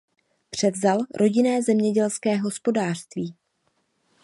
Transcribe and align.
Převzal 0.49 0.97
rodinné 1.15 1.61
zemědělské 1.61 2.37
hospodářství. 2.37 3.35